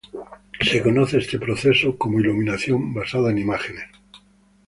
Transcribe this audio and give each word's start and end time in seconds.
Este 0.59 0.79
proceso 0.79 1.19
es 1.19 1.31
conocido 1.47 1.95
como 1.99 2.19
Iluminación 2.19 2.91
basada 2.91 3.29
en 3.29 3.37
imágenes. 3.37 3.85